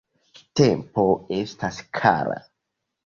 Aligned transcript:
Tempo 0.61 1.05
estas 1.41 1.79
kara. 2.01 2.43